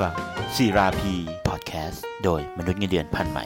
[0.00, 0.14] ฟัง
[0.56, 1.12] ซีราพี
[1.48, 3.44] พอดแคสต์โดยมนุษย์เงินเดือนพันใหม่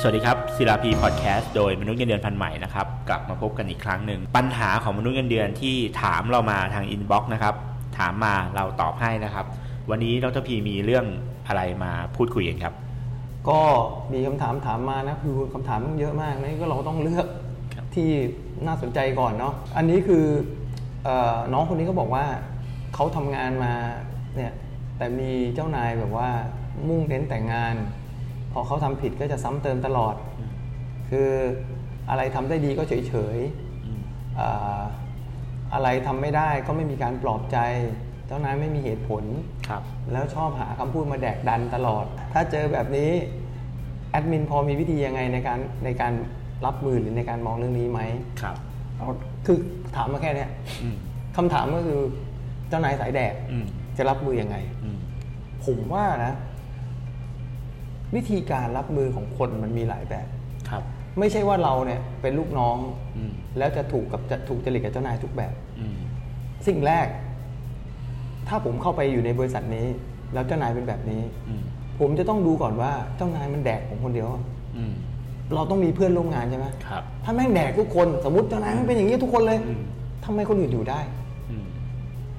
[0.00, 7.54] สวัสดีครับซีราพีพอดแคสต์โดยมนุษย์เงินเดือนพันใหม่นะครับ กลับมาพบกันอีกครั้งหนึ่ง ปัญหาของมนุษย์เงินเดือนที่ถามเรามาทางอินบ็อกซ์นะครับ
[7.98, 9.46] ถามมาเราตอบให้นะครับ
[9.90, 11.04] วันนี้ดรพีมีเรื่อง
[11.48, 12.74] อะไรมาพูดคุยกันครับ
[13.48, 13.60] ก็
[14.12, 17.26] มีคำถามถามมานะคือคำถามมันเยอะมากนะก็เราต้องเลือก
[17.74, 18.08] ครับที่
[18.66, 20.24] น่าสนใจก่อนเนาะอันนี้คือ
[21.04, 22.24] เออน้องคนนี้ก็บอกว่า
[22.94, 23.72] เขาทำงานมา
[24.36, 24.52] เนี่ย
[24.96, 26.30] แต่มีเจ้านายแบบว่า
[26.88, 27.74] มุ่งเน้นแต่งงาน
[28.52, 30.14] พอเขาทำผิดก็จะซ้ำเติมตลอด
[31.10, 31.30] คือ
[32.10, 34.80] อะไรทำได้ดีก็เฉยๆเอ่อ
[35.74, 37.58] อะไรทำไม่ได้ก็ไม่มีการปลอบใจ
[38.26, 39.24] เจ้านายไม่มีเหตุผล
[39.68, 39.82] ครับ
[40.12, 43.10] แล้วชอบหาคำพูดมาแดกดันตลอด ถ้าเจอแบบนี้
[44.10, 46.12] แอดมินพอมีวิธียังไงในการในการ
[46.66, 48.00] รับมือหรือในการมองเรื่องนี้ไหม
[48.40, 48.56] ครับ
[48.96, 49.08] เอา
[49.46, 49.58] คือ
[49.96, 50.50] ถามมาแค่เนี้ย
[50.82, 50.96] อืม
[51.36, 52.00] คำถามก็คือ
[52.70, 54.98] เจ้านายสายแดกอืมจะรับมือยังไงอืม
[55.64, 56.32] ผมว่านะ
[58.14, 60.26] วิธีการรับมือของคนมันมีหลายแบบ
[60.68, 60.82] ครับ
[61.18, 62.76] ไม่ใช่ว่าเราเนี่ยเป็นลูกน้อง
[63.16, 65.96] อืมแล้วจะถูกกับจะถูกจริตกับเจ้านายทุกแบบอืม
[66.66, 67.06] สิ่งแรก
[68.48, 69.86] ถ้าผมเข้าไปอยู่ในบริษัทนี้
[70.34, 71.62] แล้วเจ้านายเป็นแบบนี้อืม
[72.00, 74.42] ผมจะต้องดูก่อนว่าเจ้านายมันแดกผมคนเดียวอะ
[74.76, 74.92] อืม
[75.54, 79.82] เราต้องมีเพื่อนร่วมงานใช่ไหมครับ ถ้าแม่งแดกทุกคน สมมติเจ้านายมันเป็นอย่างนี้ทุกคนเลยอืม
[80.24, 81.19] ทำไมคนอื่นอยู่ได้อืม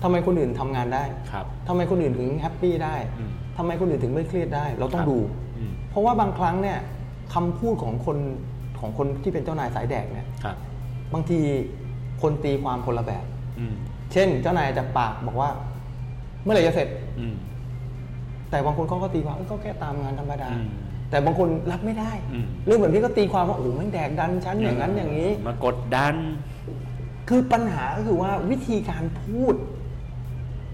[0.03, 5.19] ทำไมคนอื่นทำงานได้ครับทำไมคนอื่นถึงแฮปปี้ได้อืมทำไมคนอื่นถึงไม่เครียดได้ เราต้องครับดู
[5.57, 6.79] อืมเพราะว่าบางครั้งเนี่ย
[7.33, 8.17] คำพูดของคน
[8.79, 10.55] ของคนที่เป็นเจ้านายสายแดกเนี่ยครับ
[11.13, 11.39] บางที
[12.21, 13.25] คนตีความคนละแบบ
[13.59, 13.73] อืม
[14.11, 15.49] เช่น เจ้านายจากปากบอกว่า
[16.43, 16.87] เมื่อไหร่จะเสร็จ
[17.19, 17.35] อืม
[18.49, 20.69] แต่บางคนเขาก็ตีความเอ้ยก็แค่ตามงานธรรมดาอืม
[21.09, 26.15] แต่บางคนรับไม่ได้อืมเรื่องแบบนี้ก็ตีความว่าโอ้โหแม่งแดกดันฉันอย่างนั้นอย่างนี้ มากดดัน
[27.29, 29.55] คือปัญหาก็คือว่าวิธีการพูด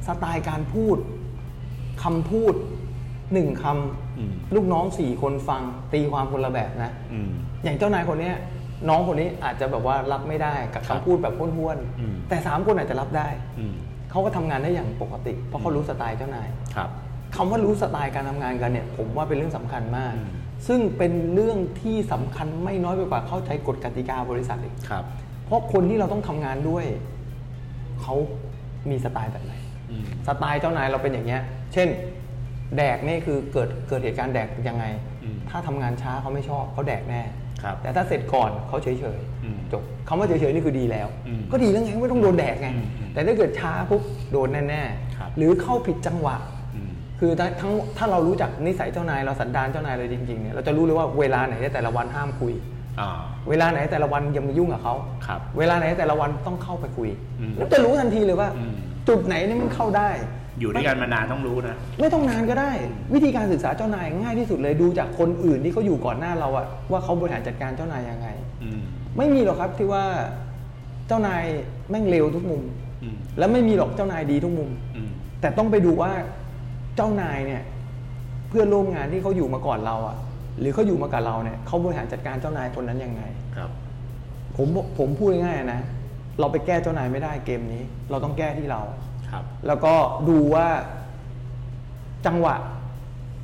[0.08, 0.98] สไตล์การพูด
[2.04, 2.54] คำพูด
[3.34, 3.66] หนึ่งค
[4.18, 5.62] อืมำลูกน้องสี่คนฟัง
[5.94, 7.30] ตีความคนละแบบนะอืม
[7.64, 8.36] อย่างเจ้านายคนเนี้ย
[8.90, 13.28] น้องคนนี้อาจจะแบบว่ารับไม่ได้กับครับคำพูดแบบห้วนอืมๆแต่สามคนอาจจะรับได้
[13.60, 13.74] อืม
[14.12, 16.90] เขาก็ทำงานได้อย่างปกติ เพราะเขารู้สไตล์เจ้านายครับ
[17.36, 20.30] คำว่ารู้สไตล์การทำงานกันเนี่ย ผมว่าเป็นเรื่องสำคัญมากอืม
[20.68, 25.04] ซึ่งเป็นเรื่องที่สำคัญไม่น้อยไปกว่าเข้าใจกฎกติกาบริษัทอีกครับ
[25.46, 26.86] เพราะคนที่เราต้องทำงานด้วย
[28.02, 28.16] เขา
[28.90, 29.67] มีสไตล์แบบไหนอืม
[30.28, 31.42] สไตล์เจ้านายเราเป็นอย่างเงี้ย
[31.74, 31.88] เช่น
[32.78, 34.86] แดกนี่คือเกิดเกิดเหตุการณ์แดกยังไง
[35.24, 37.22] อืมถ้าทำงานช้าเขาไม่ชอบเขาแดกแน่
[37.64, 44.82] ครับแต่ถ้าเสร็จก่อนเขาเฉยเฉยๆอืมจบคำว่าเฉยเฉยๆนี่คือดีแล้วอืมก็ดีแล้วไงไม่ต้องโดนแดกไงอืมอืมแต่ถ้าเกิดช้าปุ๊บโดนแน่
[45.18, 46.38] ครับๆหรือเข้าผิดจังหวะ
[46.76, 46.90] อืม
[47.20, 52.54] คือถ้าทั้งถ้าเรารู้จักนิสัยเจ้านายเราสันดานเจ้านายเลยจริงๆเนี่ยเราจะรู้เลยว่าเวลาไหนในแต่ละวันห้ามคุย
[53.00, 53.10] อ่า
[53.50, 54.96] เวลาไหนแต่ละวันอย่ามายุ่งกับเขา
[55.28, 57.10] ครับเวลาไหนแต่ละวันต้องเข้าไปคุย
[57.40, 58.74] อืมแล้วจะรู้ทันทีเลยว่าอืม
[59.08, 60.10] จุดไหนนี่มันเข้าได้
[60.60, 62.72] อยู่ด้วยกันมานานต้องรู้นะ ไม่ต้องนานก็ได้
[63.14, 68.28] วิธีการศึกษาเจ้านายง่ายที่สุดเลยดูจากคนอื่นที่เขาอยู่ก่อนหน้าเราอะว่าเขาบริหารจัดการเจ้านายยังไง
[68.64, 68.82] อืม
[69.18, 70.04] ไม่มีหรอกครับที่ว่า
[71.08, 71.44] เจ้านาย
[71.90, 72.64] แม่งเลวทุกมุม
[73.04, 75.10] อืมแล้วไม่มีหรอกเจ้านายดีทุกมุมอืม
[75.42, 76.12] แต่ต้องไปดูว่า
[76.96, 77.62] เจ้านายเนี่ย
[78.50, 80.18] เพื่อนร่วมงานที่เขาอยู่มาก่อนเราอะ
[80.60, 83.24] หรือเขาอยู่มากับเราเนี่ยเขาบริหารจัดการเจ้านายคนนั้นยังไง
[83.56, 83.70] ครับ
[84.58, 84.68] ผม
[84.98, 85.82] ผมพูดง่ายๆนะ
[86.40, 88.82] เราไปแก้เจ้านายไม่ได้เกมนี้ เราต้องแก้ที่เรา
[89.32, 89.94] ครับ แล้วก็
[90.30, 90.68] ดูว่า
[92.26, 92.56] จังหวะ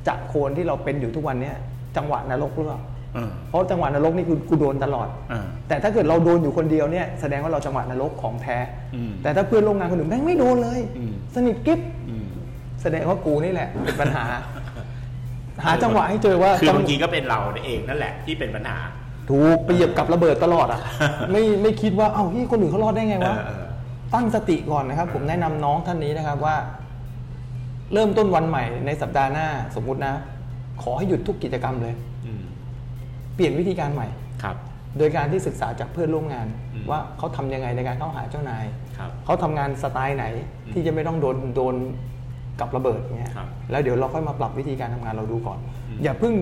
[0.06, 1.56] จะโคนที่เราเป็นอยู่ทุกวันเนี้ย
[1.96, 2.80] จังหวะนรกหรือเปล่า
[3.14, 8.58] เออเพราะจังหวะนรกนี่คือกูโดนตลอดอ่าแต่ถ้าเกิดเราโดนอยู่คนเดียวเนี่ยแสดงว่าเราจังหวะนรกของแท้
[8.94, 12.26] อืมแต่ถ้าเพื่อนร่วมงานคนอื่นแม่งไม่โดนเลยอืมสนิทกิ๊บอืม
[12.82, 14.24] แสดงว่ากูนี่แหละเป็นปัญหา
[15.64, 18.76] หาจังหวะให้เจอว่าคือจังบางทีก็เป็นเราเองนั่นแหละที่เป็นปัญหา
[19.30, 20.80] ถูกไปเหยียบกับระเบิดตลอดอะ
[21.32, 23.64] ไม่ไม่คิดว่าเอ้าที่คนอื่นเขารอดได้ไงวะเออเออ
[24.14, 26.56] ตั้งสติก่อนนะครับ ผมแนะนำน้องท่านนี้นะครับว่า
[27.92, 29.46] เริ่มต้นวันใหม่ในสัปดาห์หน้า
[29.76, 30.14] สมมุตินะ
[30.82, 31.94] ขอให้หยุดทุกกิจกรรมเลย
[32.26, 32.42] อืม
[33.34, 34.06] เปลี่ยนวิธีการใหม่
[34.42, 34.56] ครับ
[34.98, 38.64] โดยการที่ศึกษาจากเพื่อนร่วมงานอืมว่าเขาทำยังไงในการเข้าหาเจ้านาย
[38.98, 40.24] ครับเขาทำงานสไตล์ไหน
[40.64, 41.74] อืมที่จะไม่ต้องโดนโดน
[42.60, 46.34] กับระเบิดเงี้ยครับแล้วเดี๋ยวเราค่อยมาปรับวิธีการทำงานเราดูก่อนอืมอย่าเพิ่ง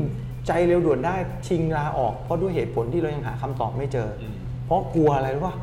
[0.47, 1.17] ใจเร็วด่วนได้
[1.47, 4.37] ชิงลาออก เพราะด้วยเหตุผลที่เรายังหาคำตอบไม่เจออม
[4.67, 5.55] เพราะกลัวอะไรรู้ป่ะ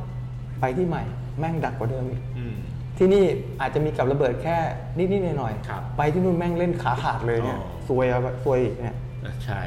[0.62, 1.04] ไปที่ใหม่
[1.40, 2.56] แม่งดักกว่าเดิมอีกอืม
[2.98, 3.24] ที่นี่
[3.62, 4.58] อาจจะมีกับระเบิดแค่
[4.98, 9.62] นิดๆหน่อยครับๆไปที่นู่นแม่งเล่นขาขาดเลยเนี่ยอ๋อซวยอะซวยอีกเนี่ยเออใช่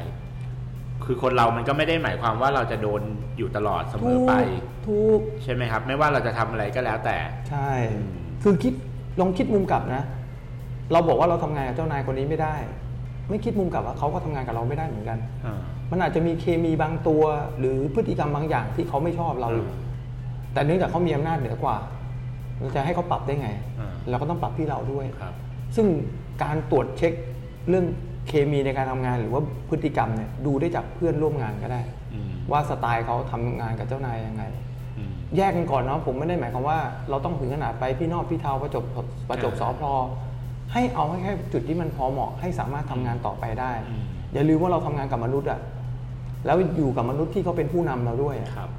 [1.03, 3.01] คือคนเรามันก็ไม่ได้หมายความว่าเราจะโดน
[3.37, 4.33] อยู่ตลอดเสมอไป
[4.87, 7.17] ถูกใช่ไหมครับ ไม่ว่าเราจะทำอะไรก็แล้วแต่
[7.49, 8.07] ใช่อืม
[8.43, 8.73] คือคิด
[9.19, 10.03] ลองคิดมุมกลับนะ
[10.91, 12.55] เราบอกว่าเราทำงานกับเจ้านายคนนี้ไม่ได้
[13.29, 15.59] ไม่คิดมุมกลับว่าเขาก็ทำงานกับเราไม่ได้เหมือนกันอ่า
[15.91, 17.23] มันอาจจะมีเคมีบางตัว
[17.59, 19.77] หรือพฤติกรรมบางอย่างที่เขาไม่ชอบเราอยู่อ่า
[20.53, 21.75] แต่เนื่องจากเขามีอำนาจเหนือกว่า
[22.59, 23.49] เราจะให้เขาปรับได้ไง
[23.79, 25.33] อ่าเราก็ต้องปรับที่เราด้วยครับ
[25.75, 25.87] ซึ่ง
[26.43, 27.13] การตรวจเช็ค
[27.69, 27.85] เรื่อง
[28.27, 31.81] เคมีในการทำงานหรือว่าพฤติกรรมเนี่ยดูได้จากเพื่อนร่วมงานก็ได้
[32.13, 34.43] อืมว่าสไตล์เขาทำงานกับเจ้านายยังไง
[34.97, 36.79] อืมแยกกันก่อนเนาะผมไม่ได้หมายความว่า
[37.09, 38.83] เราต้องถึงขนาดไปพี่นอกพี่เทาประจบ
[39.29, 39.93] ประจบอ่าสอพลอ
[40.73, 44.03] ให้เอาให้แค่จุดที่มันพอเหมาะให้สามารถทำงานต่อไปได้อืม
[44.33, 45.59] อย่าลืมว่าเราทำงานกับมนุษย์อะ
[46.45, 48.69] แล้วอยู่กับมนุษย์ที่เขาเป็นผู้นำเราด้วยอะครับ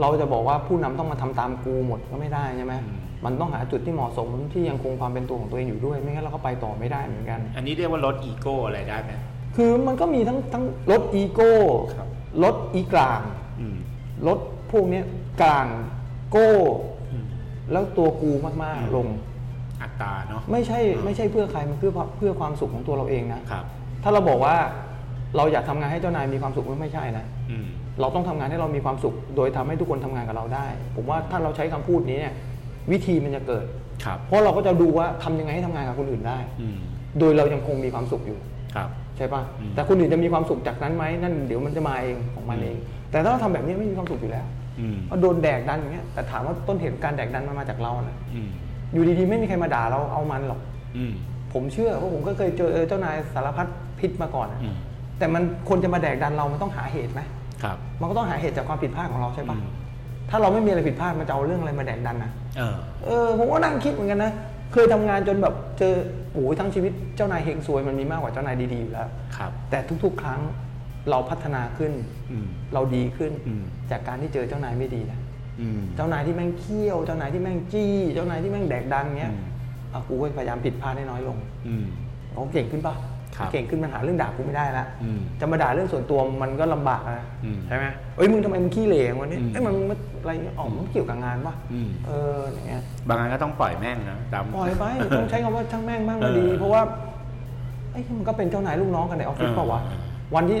[0.00, 9.12] เราจะบอกว่าผู้นำต้องมาทำตามกูหมดก็ไม่ได้ใช่ไหมอืมมันต้องหาจุดที่เหมาะสมที่ยังคงความเป็นตัวของตัวเองอยู่ด้วย ไม่งั้นเราก็ไปต่อไม่ได้เหมือนกัน อันนี้เรียกว่าลดอีโก้อะไรได้ไหม
[9.56, 11.52] คือมันก็มีทั้งทั้งลดอีโก้
[11.94, 12.08] ครับ
[12.44, 13.20] ลดอีกลาง
[13.60, 13.76] อืม
[14.26, 14.38] ลด
[14.72, 15.04] พวกเนี้ย
[15.42, 15.66] กลาง
[16.30, 16.50] โก้
[17.12, 17.24] อืม
[17.72, 19.06] แล้วตัวกูมากอืมๆลง
[19.82, 23.64] อัตราเนาะไม่ใช่อืมไม่ใช่เพื่อใครมันเพื่อเพื่อความสุขของตัวเราเองนะครับ
[24.02, 24.54] ถ้าเราบอกว่า
[25.36, 27.66] เราอยากทำงานให้เจ้านายมีความสุขมันไม่ใช่นะอืม
[28.00, 32.34] เราต้องทำงานให้เรามีความสุข โดยทำให้ทุกคนทำงานกับเราได้ ผมว่าถ้าเราใช้คำพูดนี้เนี่ย
[32.92, 33.64] วิธีมันจะเกิด
[34.04, 36.78] ครับเพราะเราก็จะดูว่าทำยังไงให้ทำงานกับคนอื่นได้อืม
[37.18, 38.38] โดยเรายังคงมีความสุขอยู่
[38.74, 42.76] ครับใช่ปะอืมแต่คนอื่นจะมีความสุขจากนั้นไหมนั่นเดี๋ยวมันจะมาเองของมันเอง
[43.10, 44.46] แต่ถ้าเราทำแบบนี้ไม่มีความสุขอยู่แล้ว
[44.80, 48.16] อืมเพราะโดนแดกดันอย่างเงี้ยแต่ถามว่าต้นเหตุการแดกดันมันมาจากเรานะ
[48.92, 50.60] อืมอยู่ดีๆไม่มีใครมาด่าเราเอามันหรอก
[50.96, 51.12] อืม
[51.52, 53.66] ผมเชื่อเพราะผมก็เคยเจอเจ้านายสารพัด
[53.98, 54.74] พิษมาก่อนนะอืม
[55.18, 57.20] แต่มันคนจะมาแดกดันเรามันต้องหาเหตุไหม
[57.62, 59.70] ครับ มันก็ต้องหาเหตุจากความผิดพลาดของเราใช่ปะอืม
[60.30, 64.32] ถ้าเราไม่มีอะไรผิดพลาดมันจะเอาเรื่องอะไรมาแดกดันนะเออเออผมก็นั่งคิดเหมือนกันนะ
[64.72, 65.94] เคยทำงานจนแบบเจอ
[66.32, 70.40] โอ้ยทั้งชีวิตเจ้านายเฮงซวยมันมีมากกว่าเจ้านายดีๆอยู่แล้วครับ แต่ทุก ๆ ครั้ง
[71.10, 71.92] เราพัฒนาขึ้น
[72.30, 75.21] อืมเราดีขึ้นอืมจากการที่เจอเจ้านายไม่ดีนะอืม
[75.96, 79.44] เจ้านายที่แม่งเคี่ยว เจ้านายที่แม่งจี้ เจ้านายที่แม่งแดกดันเงี้ยอืม
[79.92, 81.84] อะกูก็พยายามผิดพลาดให้น้อยลงอืม
[82.32, 82.94] เขาเก่งขึ้นปะ
[83.36, 94.84] ครับเก่งขึ้นมันหาเรื่องด่ากูไม่ได้ละอืมจะมาด่าเรื่องส่วนตัวมันก็ลำบากนะอืมใช่ไหมเอ้ยมึงทำไมมึงขี้เหร่วันนี้อืมเอ้ยมันมันอะไรเงี้ยอ๋อมันเกี่ยวกับงานปะอืมเอออย่างเงี้ยบางงานก็ต้องปล่อยแม่งนะดำปล่อยไป
[95.16, 96.82] ต้องใช้คำว่าช่างแม่งบ้างเอก็อดี เพราะว่า
[97.92, 99.98] ไอ้ยมันก็เป็นเจ้านายลูกน้องกันในออฟฟิศเออเปล่าวะเออ
[100.34, 100.58] วันที่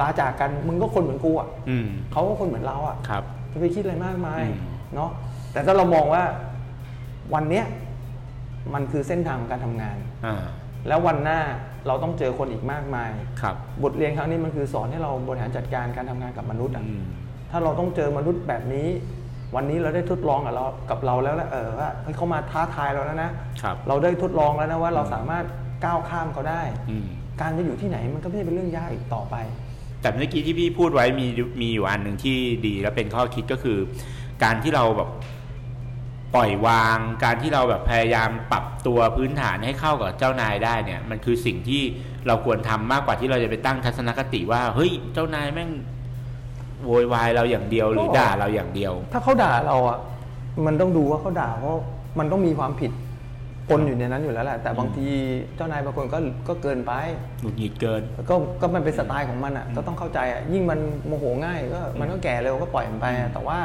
[0.00, 3.24] ลาจากกันมึงก็คนเหมือนกูอะอืมเขาก็คนเหมือนเราอะครับ
[3.54, 4.56] จะไปคิดอะไรมากมายอืม
[4.94, 5.10] เนาะ
[5.52, 6.22] แต่ถ้าเรามองว่า
[7.34, 7.64] วันเนี้ย
[8.74, 9.96] มันคือเส้นทางของการทำงาน
[10.26, 10.36] อ่า
[10.88, 11.40] แล้ววันหน้า
[11.86, 13.10] เราต้องเจอคนอีกมากมาย
[13.40, 17.04] ครับบทเรียนครั้งนี้มันคือสอนให้เราบริหารจัดการการทำงานกับมนุษย์อะอืม
[17.50, 18.88] ถ้าเราต้องเจอมนุษย์แบบนี้
[19.56, 23.30] วันนี้เราได้ทดลองกับเรากับเราแล้วนะเออว่าเฮ้ยเขามาท้าทายเราแล้วนะ
[23.62, 25.44] ครับเราได้ทดลองแล้วนะว่าเราสามารถ
[25.84, 27.06] ก้าวข้ามเขาได้อืม
[27.40, 29.36] การจะอยู่ที่ไหนมันก็ไม่ใช่เป็นเรื่องยากอีกต่อไป
[30.04, 31.26] แต่เมื่อกี้ที่พี่พูดไว้มี
[31.60, 33.78] มีอยู่อันหนึ่งที่ดีและเป็นข้อคิดก็คือ
[34.42, 35.10] การที่เราแบบ
[36.34, 41.82] ปล่อยวาง การที่เราแบบพยายามปรับตัวพื้นฐานให้เข้ากับเจ้านายได้เนี่ย มันคือสิ่งที่
[42.26, 45.70] เราควรทำมากกว่าที่เราจะไปตั้งทัศนคติว่าเฮ้ยเจ้านายแม่ง
[46.84, 49.98] โวยวายเราอย่างเดียวหรือด่าเราอย่างเดียว ถ้าเขาด่าเราอะ
[50.66, 51.74] มันต้องดูว่าเขาด่าเพราะ
[52.18, 52.92] มันต้องมีความผิด
[53.70, 55.08] ปนอยู่ในนั้นอยู่แล้วแหละแต่บางที
[55.56, 56.18] เจ้านายบางคนก็
[56.48, 56.92] ก็เกินไป
[57.40, 63.58] หงุดหงิดเกินก็ก็มันเป็นสไตล์ของมันอะก็ต้องเข้าใจอะยิ่งมันโมโหง่ายก็มันก็แก่เร็วก็ปล่อยมันไปอะแต่ว่า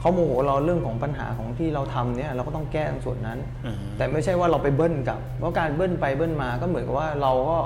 [0.00, 7.58] เขาโมโหเราเรื่องของปัญหาของที่เราทำเนี่ยเราก็ต้องแก้ตรงส่วนนั้นอือฮึแต่ไม่ใช่ว่าเราไปเบิ้ลกลับเพราะการเบิ้ลไปเบิ้ลมาก็เหมือนกับว่าเราก็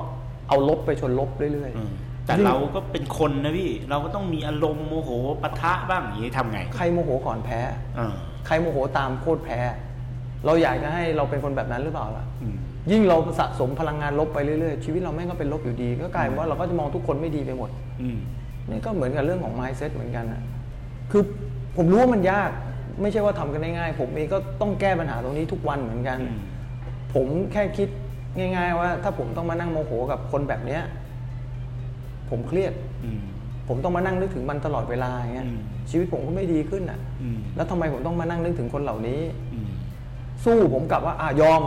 [0.48, 1.90] เอาลบไปชนลบเรื่อยอืม
[2.26, 5.10] แต่เราก็เป็นคนนะพี่เราก็ต้องมีอารมณ์โมโห
[5.42, 7.60] ปะทะบ้างอย่างนี้ทำไงๆใครโมโหก่อนแพ้
[7.98, 8.12] อ่า
[8.46, 9.58] ใครโมโหตามโคตรแพ้
[10.46, 12.56] เราอยากจะให้เราเป็นคนแบบนั้นหรือเปล่าล่ะอืม
[12.90, 17.70] ยิ่งเราสะสมพลังงานลบไปเรื่อยๆชีวิตเราแม่งก็เป็นลบอยู่ดี ก็กลายเป็นว่าเราก็จะมองทุกคนไม่ดีไปหมด
[18.02, 18.16] อืม
[18.68, 20.42] นี่ก็เหมือนกับเรื่องของ mindset เหมือนกันนะ
[21.10, 21.22] คือ
[21.76, 22.50] ผมรู้ว่ามันยาก
[23.02, 26.38] ไม่ใช่ว่าทำกันได้ง่ายผมเองก็ต้องแก้ปัญหาตรงนี้ทุกวันเหมือนกันอืม
[27.14, 27.88] ผมแค่คิด
[28.38, 30.82] ง่าย ๆ ว่า ถ้าผมต้องมานั่งโมโหกับคนแบบเนี้ย
[32.30, 32.72] ผมเครียด
[33.04, 33.20] อืม
[33.68, 39.49] ผมต้องมานั่งนึกถึงมันตลอดเวลาอย่างเงี้ยอืมชีวิตผมก็ไม่ดีขึ้นอะอืมแล้วทำไมผมต้องมานั่งนึกถึงคนเหล่านี้อืม
[40.44, 41.60] สู้ผมกลับว่าอะยอม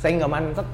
[0.00, 0.66] เซ็งกับมันสัก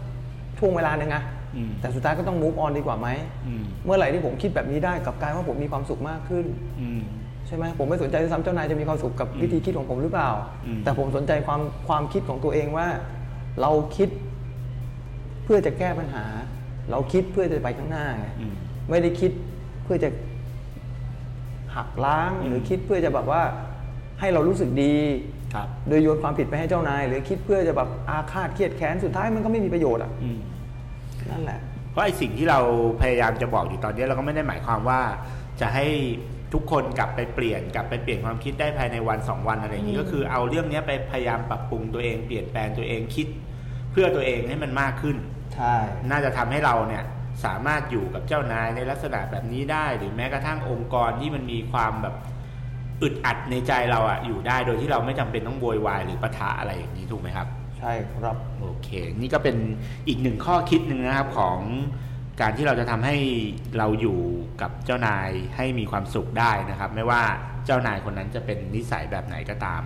[0.58, 1.22] ช่วงเวลาหนึ่งอะ
[1.56, 3.08] อืมแต่สุดท้ายก็ต้อง move on ดีกว่าไหม
[3.46, 6.46] อืมเมื่อไหร่ที่ผมคิดแบบนี้ได้กลับกลายว่าผมมีความสุขมากขึ้น
[6.80, 7.02] อืม
[7.46, 10.30] ใช่ไหมผมไม่สนใจด้วยซ้ำเจ้านายจะมีความสุขกับอืมวิธีคิดของผมหรือเปล่า
[10.66, 12.88] อืมแต่ผมสนใจความความคิดของตัวเองว่า
[13.60, 14.08] เราคิด
[15.44, 16.24] เพื่อจะแก้ปัญหา
[16.90, 18.54] เราคิดเพื่อจะไปข้างหน้าไงอืม
[18.90, 19.32] ไม่ได้คิด
[19.84, 20.08] เพื่อจะ
[21.76, 23.42] หักล้างอืมหรือคิดเพื่อจะแบบว่า
[24.20, 24.94] ให้เรารู้สึกดี
[25.44, 25.45] ครับ
[25.88, 30.38] โดยโยนความผิดไปให้เจ้านาย หรือคิดเพื่อจะแบบอาฆาตเครียดแค้นสุดท้ายมันก็ไม่มีประโยชน์อะอืม
[31.30, 31.58] นั่นแหละ
[31.90, 32.60] เพราะไอ้สิ่งที่เรา
[33.00, 35.00] พยายามจะบอกอยู่ตอนนี้เราก็ไม่ได้หมายความว่า
[35.60, 35.86] จะให้
[36.54, 43.26] ทุกคนกลับไปเปลี่ยนกลับไปเปลี่ยนความคิดได้ภายในวันสองวันอะไรอย่างนี้อืมก็คือเอาเรื่องเนี้ยไปพยายามปรับปรุงตัวเองเปลี่ยนแปลงตัวเองคิด
[43.92, 45.16] เพื่อตัวเองให้มันมากขึ้น
[45.54, 45.74] ใช่
[46.10, 47.04] น่าจะทำให้เราเนี่ย
[47.44, 52.14] สามารถอยู่กับเจ้านายในลักษณะแบบนี้ได้ หรือแม้กระทั่งองค์กรที่มันมีความแบบ
[53.02, 57.48] อึดอัดในใจเราอะอยู่ได้โดยที่เราไม่จำเป็นต้องโวยวายหรือปะทะอะไรอย่างนี้ถูกไหมครับ
[57.78, 58.88] ใช่ครับโอเค
[59.20, 59.56] นี่ก็เป็น
[60.08, 61.58] อีกหนึ่งข้อคิดหนึ่งนะครับของ
[62.40, 63.16] การที่เราจะทำให้
[63.78, 64.20] เราอยู่
[64.62, 67.22] กับเจ้านายให้มีความสุขได้นะครับ ไม่ว่า
[67.66, 69.82] เจ้านายคนนั้นจะเป็นนิสัยแบบไหนก็ตาม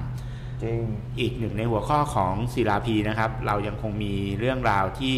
[0.62, 0.81] จริง
[1.21, 5.17] อีกหนึ่งในหัวข้อของศิลาพีนะครับ เรายังคงมีเรื่องราวที่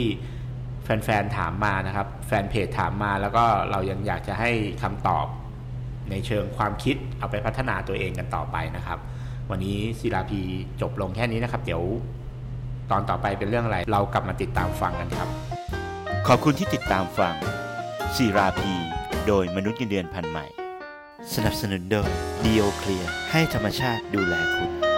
[0.84, 4.50] แฟนๆถามมานะครับ แฟนเพจถามมาแล้วก็เรายังอยากจะให้
[4.82, 5.26] คำตอบ
[6.12, 8.98] ในเชิงความคิดเอาไปพัฒนาตัวเองกันต่อไปนะครับ
[9.50, 10.40] วันนี้ศิลาพี
[10.80, 11.82] จบลงแค่นี้นะครับ เดี๋ยว
[12.90, 15.28] ตอนต่อไปเป็นเรื่องอะไร เรากลับมาติดตามฟังกันครับ
[16.26, 17.34] ขอบคุณที่ติดตามฟัง
[18.16, 18.72] ศิราพี
[19.26, 20.46] โดยมนุษย์เงินเดือนพันใหม่
[21.34, 22.10] สนับสนุนโดย
[22.44, 24.91] ดีโอเคลียให้ธรรมชาติดูแลคุณ